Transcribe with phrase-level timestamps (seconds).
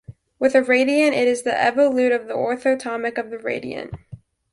[0.39, 3.93] With a radiant, it is the evolute of the orthotomic of the radiant.